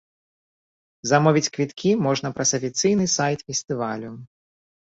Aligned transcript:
Замовіць 1.09 1.51
квіткі 1.57 1.91
можна 2.05 2.31
праз 2.39 2.55
афіцыйны 2.59 3.05
сайт 3.17 3.39
фестывалю. 3.51 4.11